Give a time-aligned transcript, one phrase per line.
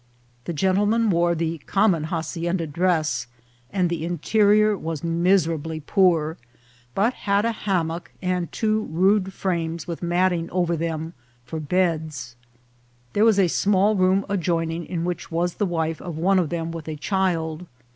[0.45, 3.27] The gentlemen wore the common hacienda dress,
[3.69, 6.37] and the interior was miserably poor,
[6.95, 11.13] but had a hammock, and two rude frames with matting over them
[11.45, 12.35] for beds.
[13.13, 16.71] There was a small room adjoining, in which was the wife of one of them
[16.71, 17.67] with a child.